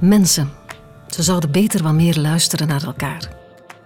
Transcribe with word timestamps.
Mensen. 0.00 0.50
Ze 1.06 1.22
zouden 1.22 1.50
beter 1.50 1.82
wat 1.82 1.92
meer 1.92 2.18
luisteren 2.18 2.68
naar 2.68 2.84
elkaar. 2.84 3.28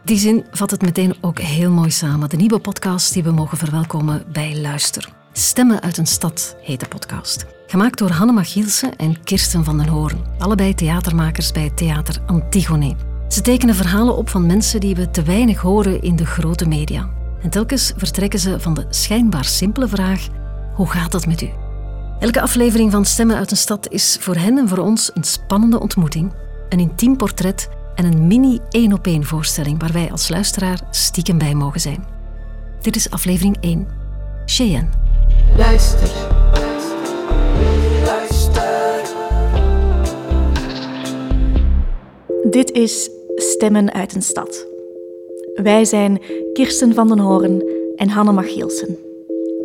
Die 0.05 0.19
zin 0.19 0.45
vat 0.51 0.71
het 0.71 0.83
meteen 0.83 1.15
ook 1.21 1.39
heel 1.39 1.71
mooi 1.71 1.91
samen. 1.91 2.29
De 2.29 2.37
nieuwe 2.37 2.59
podcast 2.59 3.13
die 3.13 3.23
we 3.23 3.31
mogen 3.31 3.59
verwelkomen 3.59 4.25
bij 4.33 4.61
Luister. 4.61 5.09
Stemmen 5.33 5.83
uit 5.83 5.97
een 5.97 6.07
stad 6.07 6.57
heet 6.63 6.81
de 6.81 6.89
podcast. 6.89 7.47
Gemaakt 7.67 7.99
door 7.99 8.11
Hanne 8.11 8.33
Machielse 8.33 8.93
en 8.97 9.23
Kirsten 9.25 9.65
van 9.65 9.79
den 9.79 9.89
Hoorn. 9.89 10.25
Allebei 10.39 10.75
theatermakers 10.75 11.53
bij 11.53 11.71
Theater 11.71 12.19
Antigone. 12.27 12.97
Ze 13.29 13.41
tekenen 13.41 13.75
verhalen 13.75 14.17
op 14.17 14.29
van 14.29 14.47
mensen 14.47 14.81
die 14.81 14.95
we 14.95 15.11
te 15.11 15.23
weinig 15.23 15.61
horen 15.61 16.03
in 16.03 16.17
de 16.17 16.27
grote 16.27 16.69
media. 16.69 17.09
En 17.43 17.51
telkens 17.51 17.93
vertrekken 17.97 18.39
ze 18.39 18.61
van 18.61 18.75
de 18.75 18.87
schijnbaar 18.89 19.45
simpele 19.45 19.89
vraag: 19.89 20.29
hoe 20.75 20.89
gaat 20.89 21.13
het 21.13 21.27
met 21.27 21.43
u? 21.43 21.64
Elke 22.25 22.41
aflevering 22.41 22.91
van 22.93 23.05
Stemmen 23.05 23.37
uit 23.37 23.51
een 23.51 23.57
stad 23.57 23.89
is 23.89 24.17
voor 24.21 24.35
hen 24.35 24.59
en 24.59 24.69
voor 24.69 24.79
ons 24.79 25.11
een 25.15 25.25
spannende 25.25 25.81
ontmoeting, 25.81 26.33
een 26.69 26.79
intiem 26.79 27.17
portret 27.17 27.69
en 27.95 28.05
een 28.05 28.27
mini 28.27 28.61
één 28.71 28.93
op 28.93 29.07
één 29.07 29.25
voorstelling 29.25 29.81
waar 29.81 29.93
wij 29.93 30.11
als 30.11 30.29
luisteraar 30.29 30.81
stiekem 30.91 31.39
bij 31.39 31.55
mogen 31.55 31.81
zijn. 31.81 32.05
Dit 32.81 32.97
is 32.97 33.11
aflevering 33.11 33.57
1. 33.61 33.89
Cheyenne. 34.45 34.89
Luister. 35.57 36.09
Dit 42.51 42.71
is 42.71 43.11
Stemmen 43.37 43.93
uit 43.93 44.15
een 44.15 44.23
stad. 44.23 44.67
Wij 45.55 45.85
zijn 45.85 46.23
Kirsten 46.53 46.95
van 46.95 47.09
den 47.09 47.19
Hoorn 47.19 47.63
en 47.97 48.09
Hanne 48.09 48.33
Machielsen. 48.33 49.04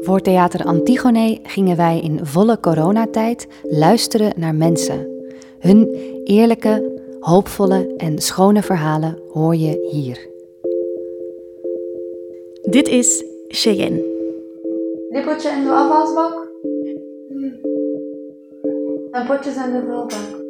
Voor 0.02 0.22
Theater 0.22 0.66
Antigone 0.66 1.40
gingen 1.44 1.78
wij 1.78 2.00
in 2.00 2.26
volle 2.26 2.60
coronatijd 2.60 3.48
luisteren 3.64 4.34
naar 4.36 4.56
mensen. 4.56 5.08
Hun 5.60 5.96
eerlijke, 6.24 7.02
hoopvolle 7.20 7.94
en 7.98 8.18
schone 8.18 8.62
verhalen 8.62 9.20
hoor 9.32 9.56
je 9.56 9.88
hier. 9.92 10.28
Dit 12.62 12.88
is 12.88 13.24
Cheyenne. 13.48 14.04
Lepeltje 15.10 15.50
in 15.50 15.64
de 15.64 15.70
afwasbak. 15.70 16.48
En 19.12 19.26
potjes 19.26 19.56
in 19.56 19.72
de 19.72 19.84
vulbak. 19.88 20.48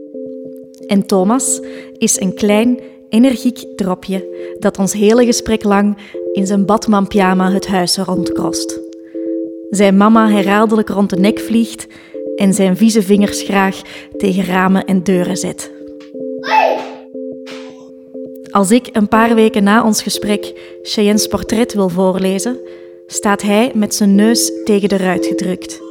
En 0.88 1.06
Thomas 1.06 1.62
is 1.98 2.20
een 2.20 2.34
klein, 2.34 2.80
energiek 3.10 3.66
dropje 3.76 4.38
dat 4.60 4.78
ons 4.78 4.94
hele 4.94 5.26
gesprek 5.26 5.64
lang 5.64 5.98
in 6.32 6.48
zijn 6.48 6.66
badmanpyjama 6.66 7.52
het 7.52 7.68
huis 7.68 7.98
rondkrost. 7.98 8.89
Zijn 9.70 9.98
mama 9.98 10.30
herhaaldelijk 10.30 10.90
rond 10.90 11.10
de 11.10 11.16
nek 11.16 11.40
vliegt 11.40 11.88
en 12.36 12.54
zijn 12.54 12.78
vieze 12.78 13.02
vingers 13.02 13.42
graag 13.42 13.82
tegen 14.18 14.46
ramen 14.46 14.86
en 14.86 15.04
deuren 15.04 15.38
zet. 15.38 15.72
Als 18.52 18.72
ik 18.72 18.90
een 18.92 19.08
paar 19.08 19.36
weken 19.36 19.64
na 19.64 19.86
ons 19.86 20.02
gesprek 20.02 20.54
Cheyenne's 20.82 21.28
portret 21.28 21.74
wil 21.74 21.90
voorlezen, 21.90 22.60
staat 23.08 23.42
hij 23.42 23.72
met 23.76 23.96
zijn 23.96 24.16
neus 24.16 24.52
tegen 24.64 24.90
de 24.90 24.98
ruit 24.98 25.26
gedrukt. 25.26 25.82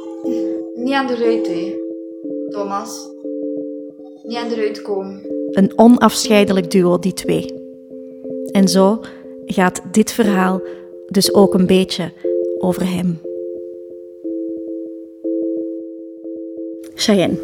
Niet 0.75 0.93
aan 0.93 1.07
de 1.07 1.15
ruit, 1.15 1.47
hè. 1.47 1.75
Thomas. 2.49 3.07
Niet 4.23 4.37
aan 4.37 4.49
de 4.49 4.55
ruit 4.55 4.81
komen. 4.81 5.21
Een 5.51 5.71
onafscheidelijk 5.75 6.71
duo, 6.71 6.99
die 6.99 7.13
twee. 7.13 7.53
En 8.51 8.67
zo 8.67 8.99
gaat 9.45 9.81
dit 9.91 10.11
verhaal 10.11 10.61
dus 11.07 11.33
ook 11.33 11.53
een 11.53 11.65
beetje 11.65 12.11
over 12.57 12.89
hem. 12.89 13.19
Cheyenne, 17.01 17.37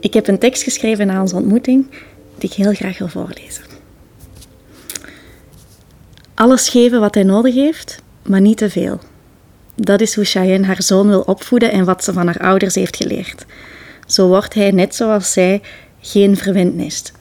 ik 0.00 0.14
heb 0.14 0.28
een 0.28 0.38
tekst 0.38 0.62
geschreven 0.62 1.06
na 1.06 1.20
onze 1.20 1.36
ontmoeting 1.36 1.86
die 2.38 2.50
ik 2.50 2.56
heel 2.56 2.72
graag 2.72 2.98
wil 2.98 3.08
voorlezen. 3.08 3.64
Alles 6.34 6.68
geven 6.68 7.00
wat 7.00 7.14
hij 7.14 7.22
nodig 7.22 7.54
heeft, 7.54 8.02
maar 8.22 8.40
niet 8.40 8.56
te 8.56 8.70
veel. 8.70 9.00
Dat 9.74 10.00
is 10.00 10.14
hoe 10.14 10.24
Cheyenne 10.24 10.66
haar 10.66 10.82
zoon 10.82 11.08
wil 11.08 11.20
opvoeden 11.20 11.72
en 11.72 11.84
wat 11.84 12.04
ze 12.04 12.12
van 12.12 12.26
haar 12.26 12.38
ouders 12.40 12.74
heeft 12.74 12.96
geleerd. 12.96 13.44
Zo 14.06 14.26
wordt 14.26 14.54
hij, 14.54 14.70
net 14.70 14.94
zoals 14.94 15.32
zij, 15.32 15.60
geen 16.00 16.36
verwend 16.36 16.76
nest. 16.76 17.12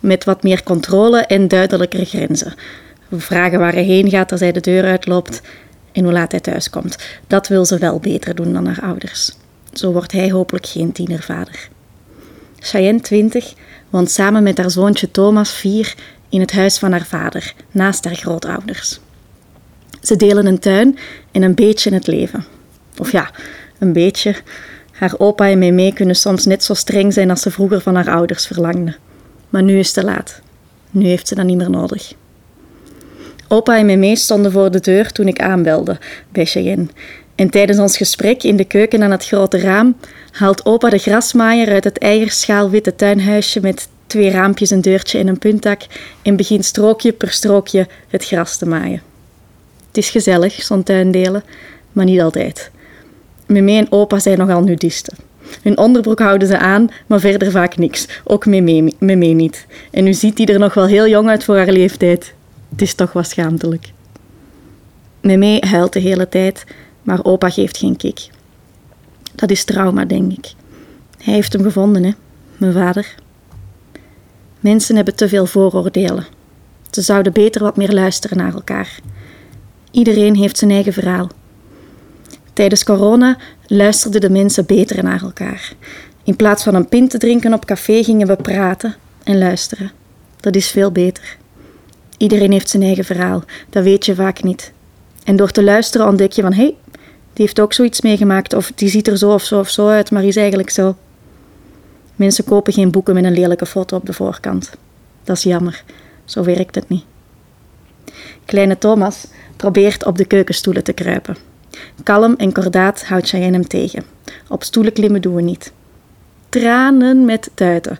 Met 0.00 0.24
wat 0.24 0.42
meer 0.42 0.62
controle 0.62 1.20
en 1.20 1.48
duidelijkere 1.48 2.04
grenzen. 2.04 2.54
We 3.08 3.20
vragen 3.20 3.58
waar 3.58 3.72
hij 3.72 3.82
heen 3.82 4.10
gaat 4.10 4.32
als 4.32 4.40
hij 4.40 4.52
de 4.52 4.60
deur 4.60 4.84
uitloopt 4.84 5.40
en 5.92 6.04
hoe 6.04 6.12
laat 6.12 6.30
hij 6.30 6.40
thuis 6.40 6.70
komt. 6.70 6.96
Dat 7.26 7.48
wil 7.48 7.64
ze 7.64 7.78
wel 7.78 7.98
beter 7.98 8.34
doen 8.34 8.52
dan 8.52 8.66
haar 8.66 8.82
ouders. 8.82 9.32
Zo 9.72 9.92
wordt 9.92 10.12
hij 10.12 10.30
hopelijk 10.30 10.66
geen 10.66 10.92
tienervader. 10.92 11.68
Cheyenne, 12.58 13.00
20, 13.00 13.54
woont 13.90 14.10
samen 14.10 14.42
met 14.42 14.58
haar 14.58 14.70
zoontje 14.70 15.10
Thomas, 15.10 15.52
4, 15.52 15.94
in 16.28 16.40
het 16.40 16.52
huis 16.52 16.78
van 16.78 16.92
haar 16.92 17.06
vader, 17.06 17.54
naast 17.70 18.04
haar 18.04 18.14
grootouders. 18.14 19.00
Ze 20.02 20.16
delen 20.16 20.46
een 20.46 20.58
tuin 20.58 20.98
en 21.30 21.42
een 21.42 21.54
beetje 21.54 21.94
het 21.94 22.06
leven. 22.06 22.44
Of 22.98 23.12
ja, 23.12 23.30
een 23.78 23.92
beetje. 23.92 24.34
Haar 24.92 25.14
opa 25.18 25.48
en 25.48 25.58
Meme 25.58 25.92
kunnen 25.92 26.16
soms 26.16 26.46
net 26.46 26.64
zo 26.64 26.74
streng 26.74 27.12
zijn 27.12 27.30
als 27.30 27.40
ze 27.40 27.50
vroeger 27.50 27.80
van 27.80 27.94
haar 27.94 28.10
ouders 28.10 28.46
verlangden. 28.46 28.96
Maar 29.48 29.62
nu 29.62 29.78
is 29.78 29.86
het 29.86 29.94
te 29.94 30.04
laat. 30.04 30.40
Nu 30.90 31.06
heeft 31.06 31.28
ze 31.28 31.34
dat 31.34 31.44
niet 31.44 31.56
meer 31.56 31.70
nodig. 31.70 32.14
Opa 33.48 33.78
en 33.78 33.86
Meme 33.86 34.16
stonden 34.16 34.52
voor 34.52 34.70
de 34.70 34.80
deur 34.80 35.12
toen 35.12 35.28
ik 35.28 35.40
aanbelde 35.42 35.98
bij 36.32 36.44
Cheyenne. 36.44 36.86
En 37.40 37.50
tijdens 37.50 37.78
ons 37.78 37.96
gesprek 37.96 38.42
in 38.42 38.56
de 38.56 38.64
keuken 38.64 39.02
aan 39.02 39.10
het 39.10 39.26
grote 39.26 39.60
raam 39.60 39.96
haalt 40.30 40.64
opa 40.64 40.90
de 40.90 40.98
grasmaaier 40.98 41.72
uit 41.72 41.84
het 41.84 41.98
eierschaalwitte 41.98 42.94
tuinhuisje 42.94 43.60
met 43.60 43.88
twee 44.06 44.30
raampjes, 44.30 44.70
een 44.70 44.80
deurtje 44.80 45.18
en 45.18 45.26
een 45.26 45.38
puntdak 45.38 45.80
en 46.22 46.36
begint 46.36 46.64
strookje 46.64 47.12
per 47.12 47.30
strookje 47.30 47.86
het 48.08 48.26
gras 48.26 48.56
te 48.56 48.66
maaien. 48.66 49.02
Het 49.86 49.96
is 49.96 50.10
gezellig, 50.10 50.62
zo'n 50.62 50.82
tuindelen, 50.82 51.42
maar 51.92 52.04
niet 52.04 52.20
altijd. 52.20 52.70
Meme 53.46 53.76
en 53.76 53.92
opa 53.92 54.18
zijn 54.18 54.38
nogal 54.38 54.62
nudisten. 54.62 55.16
Hun 55.62 55.78
onderbroek 55.78 56.18
houden 56.18 56.48
ze 56.48 56.58
aan, 56.58 56.90
maar 57.06 57.20
verder 57.20 57.50
vaak 57.50 57.76
niks. 57.76 58.06
Ook 58.24 58.46
Meme, 58.46 58.92
niet. 59.34 59.66
En 59.90 60.04
nu 60.04 60.14
ziet 60.14 60.38
hij 60.38 60.46
er 60.46 60.58
nog 60.58 60.74
wel 60.74 60.86
heel 60.86 61.08
jong 61.08 61.28
uit 61.28 61.44
voor 61.44 61.56
haar 61.56 61.72
leeftijd. 61.72 62.34
Het 62.70 62.82
is 62.82 62.94
toch 62.94 63.12
wat 63.12 63.28
schaamtelijk. 63.28 63.92
Meme 65.20 65.62
huilt 65.66 65.92
de 65.92 66.00
hele 66.00 66.28
tijd, 66.28 66.64
maar 67.02 67.24
opa 67.24 67.50
geeft 67.50 67.76
geen 67.76 67.96
kick. 67.96 68.28
Dat 69.34 69.50
is 69.50 69.64
trauma, 69.64 70.04
denk 70.04 70.32
ik. 70.32 70.52
Hij 71.18 71.34
heeft 71.34 71.52
hem 71.52 71.62
gevonden, 71.62 72.04
hè, 72.04 72.10
mijn 72.56 72.72
vader. 72.72 73.14
Mensen 74.60 74.96
hebben 74.96 75.16
te 75.16 75.28
veel 75.28 75.46
vooroordelen. 75.46 76.26
Ze 76.90 77.02
zouden 77.02 77.32
beter 77.32 77.62
wat 77.62 77.76
meer 77.76 77.92
luisteren 77.92 78.36
naar 78.36 78.54
elkaar. 78.54 78.98
Iedereen 79.90 80.36
heeft 80.36 80.58
zijn 80.58 80.70
eigen 80.70 80.92
verhaal. 80.92 81.28
Tijdens 82.52 82.84
corona 82.84 83.38
luisterden 83.66 84.20
de 84.20 84.30
mensen 84.30 84.66
beter 84.66 85.04
naar 85.04 85.22
elkaar. 85.22 85.72
In 86.24 86.36
plaats 86.36 86.62
van 86.62 86.74
een 86.74 86.88
pint 86.88 87.10
te 87.10 87.18
drinken 87.18 87.52
op 87.52 87.64
café 87.64 88.02
gingen 88.02 88.26
we 88.26 88.36
praten 88.36 88.94
en 89.22 89.38
luisteren. 89.38 89.90
Dat 90.40 90.56
is 90.56 90.70
veel 90.70 90.92
beter. 90.92 91.36
Iedereen 92.16 92.52
heeft 92.52 92.68
zijn 92.68 92.82
eigen 92.82 93.04
verhaal, 93.04 93.44
dat 93.70 93.84
weet 93.84 94.06
je 94.06 94.14
vaak 94.14 94.42
niet. 94.42 94.72
En 95.24 95.36
door 95.36 95.50
te 95.50 95.62
luisteren 95.62 96.06
ontdek 96.06 96.32
je 96.32 96.42
van 96.42 96.52
hé, 96.52 96.62
hey, 96.62 96.76
heeft 97.46 97.60
ook 97.60 97.72
zoiets 97.72 98.00
meegemaakt, 98.00 98.54
of 98.54 98.72
die 98.74 98.88
ziet 98.88 99.08
er 99.08 99.18
zo 99.18 99.32
of 99.32 99.44
zo 99.44 99.58
of 99.58 99.68
zo 99.68 99.88
uit, 99.88 100.10
maar 100.10 100.24
is 100.24 100.36
eigenlijk 100.36 100.70
zo. 100.70 100.96
Mensen 102.16 102.44
kopen 102.44 102.72
geen 102.72 102.90
boeken 102.90 103.14
met 103.14 103.24
een 103.24 103.32
lelijke 103.32 103.66
foto 103.66 103.96
op 103.96 104.06
de 104.06 104.12
voorkant. 104.12 104.70
Dat 105.24 105.36
is 105.36 105.42
jammer, 105.42 105.84
zo 106.24 106.42
werkt 106.42 106.74
het 106.74 106.88
niet. 106.88 107.04
Kleine 108.44 108.78
Thomas 108.78 109.26
probeert 109.56 110.04
op 110.04 110.16
de 110.16 110.24
keukenstoelen 110.24 110.84
te 110.84 110.92
kruipen. 110.92 111.36
Kalm 112.02 112.34
en 112.36 112.52
kordaat 112.52 113.04
houdt 113.04 113.28
Cheyenne 113.28 113.56
hem 113.56 113.68
tegen. 113.68 114.04
Op 114.48 114.62
stoelen 114.62 114.92
klimmen 114.92 115.22
doen 115.22 115.34
we 115.34 115.42
niet. 115.42 115.72
Tranen 116.48 117.24
met 117.24 117.50
tuiten, 117.54 117.98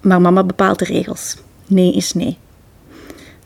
maar 0.00 0.20
mama 0.20 0.44
bepaalt 0.44 0.78
de 0.78 0.84
regels. 0.84 1.36
Nee 1.66 1.92
is 1.92 2.12
nee. 2.12 2.38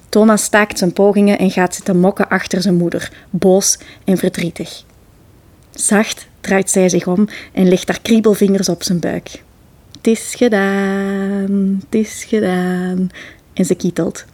Thomas 0.09 0.43
staakt 0.43 0.79
zijn 0.79 0.93
pogingen 0.93 1.39
en 1.39 1.51
gaat 1.51 1.75
zitten 1.75 1.99
mokken 1.99 2.29
achter 2.29 2.63
zijn 2.63 2.75
moeder, 2.75 3.13
boos 3.31 3.79
en 4.05 4.17
verdrietig. 4.17 4.85
Zacht 5.75 6.27
draait 6.41 6.71
zij 6.71 6.89
zich 6.89 7.07
om 7.07 7.29
en 7.53 7.69
legt 7.69 7.89
haar 7.89 8.01
kriebelvingers 8.01 8.69
op 8.69 8.83
zijn 8.83 9.01
buik. 9.01 9.43
Het 9.97 10.07
is 10.07 10.35
gedaan, 10.35 11.81
het 11.85 11.95
is 11.95 12.25
gedaan. 12.25 13.09
En 13.53 13.65
ze 13.65 13.75
kietelt. 13.75 14.25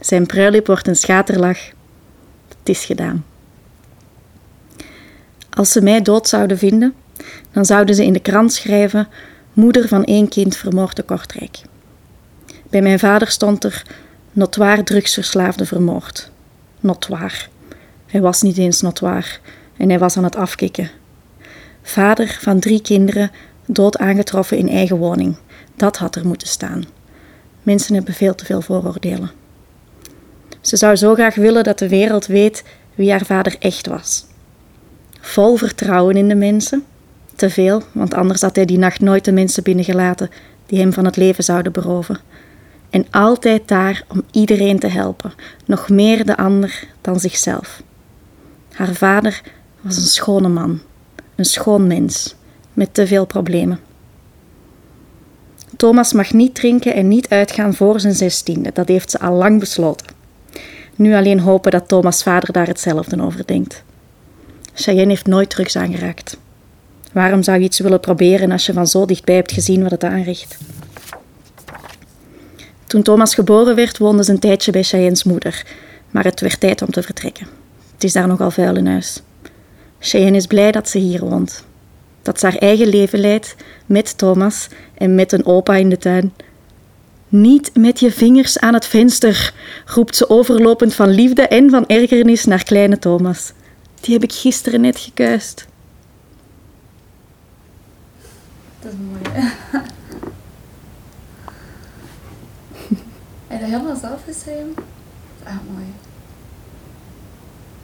Zijn 0.00 0.26
pruilip 0.26 0.66
wordt 0.66 0.86
een 0.86 0.96
schaterlach. 0.96 1.58
Het 2.48 2.68
is 2.68 2.84
gedaan. 2.84 3.24
Als 5.50 5.72
ze 5.72 5.82
mij 5.82 6.02
dood 6.02 6.28
zouden 6.28 6.58
vinden, 6.58 6.94
dan 7.52 7.64
zouden 7.64 7.94
ze 7.94 8.04
in 8.04 8.12
de 8.12 8.20
krant 8.20 8.52
schrijven: 8.52 9.08
Moeder 9.52 9.88
van 9.88 10.04
één 10.04 10.28
kind 10.28 10.56
vermoord 10.56 10.94
te 10.94 11.02
Kortrijk. 11.02 11.58
Bij 12.70 12.82
mijn 12.82 12.98
vader 12.98 13.28
stond 13.28 13.64
er: 13.64 13.82
Notoir 14.32 14.84
drugsverslaafde 14.84 15.66
vermoord. 15.66 16.30
Notoir. 16.80 17.48
Hij 18.06 18.20
was 18.20 18.42
niet 18.42 18.58
eens 18.58 18.80
notoir 18.80 19.40
en 19.78 19.88
hij 19.88 19.98
was 19.98 20.16
aan 20.16 20.24
het 20.24 20.36
afkikken. 20.36 20.90
Vader 21.82 22.38
van 22.40 22.60
drie 22.60 22.82
kinderen 22.82 23.30
dood 23.66 23.98
aangetroffen 23.98 24.58
in 24.58 24.68
eigen 24.68 24.96
woning. 24.96 25.36
Dat 25.76 25.96
had 25.96 26.16
er 26.16 26.26
moeten 26.26 26.48
staan. 26.48 26.84
Mensen 27.62 27.94
hebben 27.94 28.14
veel 28.14 28.34
te 28.34 28.44
veel 28.44 28.60
vooroordelen. 28.60 29.30
Ze 30.60 30.76
zou 30.76 30.96
zo 30.96 31.14
graag 31.14 31.34
willen 31.34 31.64
dat 31.64 31.78
de 31.78 31.88
wereld 31.88 32.26
weet 32.26 32.64
wie 32.94 33.10
haar 33.10 33.24
vader 33.24 33.56
echt 33.58 33.86
was. 33.86 34.26
Vol 35.20 35.56
vertrouwen 35.56 36.16
in 36.16 36.28
de 36.28 36.34
mensen. 36.34 36.84
Te 37.34 37.50
veel, 37.50 37.82
want 37.92 38.14
anders 38.14 38.40
had 38.40 38.56
hij 38.56 38.64
die 38.64 38.78
nacht 38.78 39.00
nooit 39.00 39.24
de 39.24 39.32
mensen 39.32 39.62
binnengelaten 39.62 40.30
die 40.66 40.78
hem 40.78 40.92
van 40.92 41.04
het 41.04 41.16
leven 41.16 41.44
zouden 41.44 41.72
beroven. 41.72 42.20
En 42.90 43.06
altijd 43.10 43.68
daar 43.68 44.04
om 44.08 44.22
iedereen 44.30 44.78
te 44.78 44.86
helpen, 44.86 45.32
nog 45.64 45.88
meer 45.88 46.26
de 46.26 46.36
ander 46.36 46.84
dan 47.00 47.20
zichzelf. 47.20 47.82
Haar 48.72 48.94
vader 48.94 49.42
was 49.80 49.96
een 49.96 50.02
schone 50.02 50.48
man, 50.48 50.80
een 51.34 51.44
schoon 51.44 51.86
mens, 51.86 52.34
met 52.72 52.94
te 52.94 53.06
veel 53.06 53.26
problemen. 53.26 53.80
Thomas 55.76 56.12
mag 56.12 56.32
niet 56.32 56.54
drinken 56.54 56.94
en 56.94 57.08
niet 57.08 57.28
uitgaan 57.28 57.74
voor 57.74 58.00
zijn 58.00 58.14
zestiende, 58.14 58.70
dat 58.72 58.88
heeft 58.88 59.10
ze 59.10 59.20
al 59.20 59.34
lang 59.34 59.60
besloten. 59.60 60.06
Nu 60.96 61.14
alleen 61.14 61.40
hopen 61.40 61.70
dat 61.70 61.88
Thomas' 61.88 62.22
vader 62.22 62.52
daar 62.52 62.66
hetzelfde 62.66 63.22
over 63.22 63.46
denkt. 63.46 63.82
Cheyenne 64.74 65.08
heeft 65.08 65.26
nooit 65.26 65.50
drugs 65.50 65.76
aangeraakt. 65.76 66.36
Waarom 67.12 67.42
zou 67.42 67.58
je 67.58 67.64
iets 67.64 67.78
willen 67.78 68.00
proberen 68.00 68.52
als 68.52 68.66
je 68.66 68.72
van 68.72 68.86
zo 68.86 69.06
dichtbij 69.06 69.34
hebt 69.34 69.52
gezien 69.52 69.82
wat 69.82 69.90
het 69.90 70.04
aanricht? 70.04 70.58
Toen 72.86 73.02
Thomas 73.02 73.34
geboren 73.34 73.74
werd, 73.74 73.98
woonde 73.98 74.24
ze 74.24 74.30
een 74.30 74.38
tijdje 74.38 74.72
bij 74.72 74.82
Cheyenne's 74.82 75.24
moeder, 75.24 75.66
maar 76.10 76.24
het 76.24 76.40
werd 76.40 76.60
tijd 76.60 76.82
om 76.82 76.90
te 76.90 77.02
vertrekken. 77.02 77.46
Het 77.92 78.04
is 78.04 78.12
daar 78.12 78.26
nogal 78.26 78.50
vuil 78.50 78.76
in 78.76 78.86
huis. 78.86 79.22
Cheyenne 79.98 80.36
is 80.36 80.46
blij 80.46 80.72
dat 80.72 80.88
ze 80.88 80.98
hier 80.98 81.20
woont. 81.20 81.64
Dat 82.22 82.40
ze 82.40 82.46
haar 82.46 82.56
eigen 82.56 82.86
leven 82.88 83.18
leidt 83.18 83.56
met 83.86 84.18
Thomas 84.18 84.68
en 84.94 85.14
met 85.14 85.32
een 85.32 85.46
opa 85.46 85.74
in 85.76 85.88
de 85.88 85.96
tuin. 85.96 86.32
Niet 87.28 87.70
met 87.76 88.00
je 88.00 88.12
vingers 88.12 88.58
aan 88.58 88.74
het 88.74 88.86
venster, 88.86 89.54
roept 89.86 90.16
ze 90.16 90.30
overlopend 90.30 90.94
van 90.94 91.08
liefde 91.08 91.42
en 91.42 91.70
van 91.70 91.86
ergernis 91.86 92.44
naar 92.44 92.62
kleine 92.62 92.98
Thomas. 92.98 93.52
Die 94.00 94.14
heb 94.14 94.22
ik 94.22 94.32
gisteren 94.32 94.80
net 94.80 94.98
gekuist. 94.98 95.66
Dat 98.80 98.92
is 98.92 98.98
mooi. 99.06 99.20
en 103.48 103.60
dat 103.60 103.68
helemaal 103.68 103.96
zelf 103.96 104.20
geschreven? 104.24 104.74
Ah, 105.42 105.56
mooi. 105.72 105.86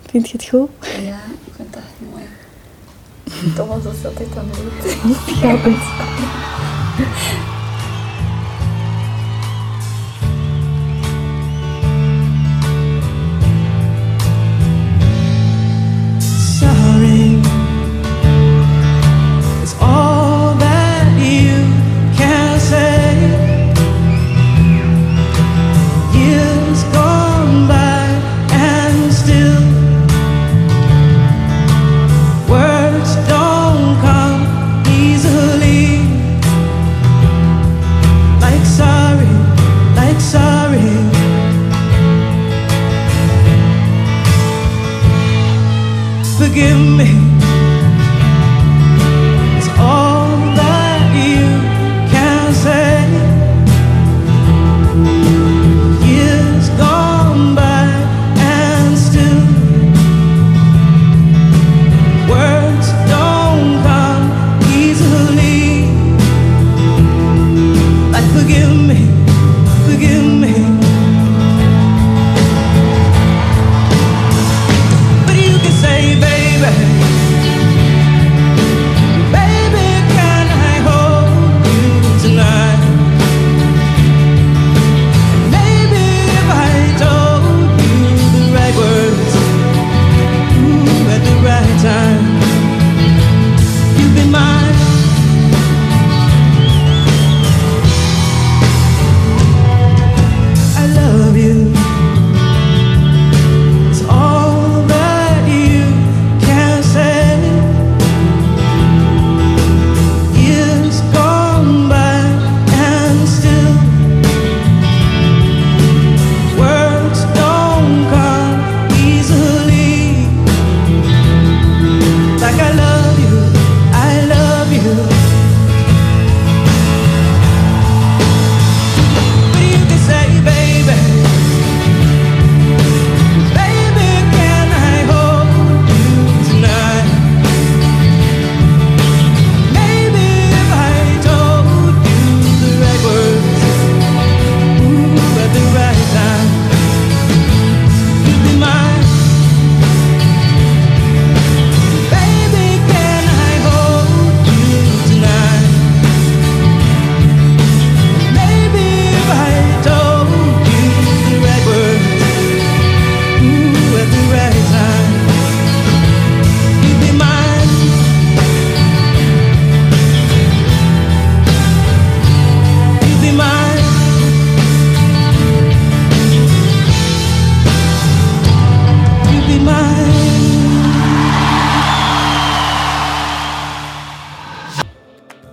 Vind 0.07 0.31
je 0.31 0.37
het 0.37 0.47
goed? 0.49 0.69
Ja, 1.03 1.21
ik 1.56 1.61
vind 1.61 1.75
het 1.75 1.85
echt 1.85 1.95
mooi. 2.11 2.25
Thomas 3.55 3.85
is 3.85 4.05
altijd 4.05 4.37
aan 4.37 4.49
het 4.51 4.65
forgive 46.55 46.79
me. 46.79 47.24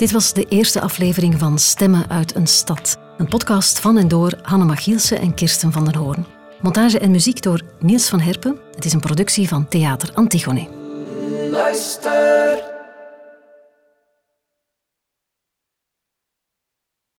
Dit 0.01 0.11
was 0.11 0.33
de 0.33 0.45
eerste 0.45 0.81
aflevering 0.81 1.39
van 1.39 1.59
Stemmen 1.59 2.09
uit 2.09 2.35
een 2.35 2.47
stad. 2.47 2.97
Een 3.17 3.27
podcast 3.27 3.79
van 3.79 3.97
en 3.97 4.07
door 4.07 4.33
Hanne 4.41 4.65
Machielsen 4.65 5.19
en 5.19 5.33
Kirsten 5.33 5.71
van 5.71 5.85
den 5.85 5.95
Hoorn. 5.95 6.25
Montage 6.61 6.99
en 6.99 7.11
muziek 7.11 7.41
door 7.41 7.61
Niels 7.79 8.09
van 8.09 8.19
Herpen. 8.19 8.59
Het 8.75 8.85
is 8.85 8.93
een 8.93 8.99
productie 8.99 9.47
van 9.47 9.67
Theater 9.67 10.09
Antigone. 10.13 10.67
Luister, 11.51 12.63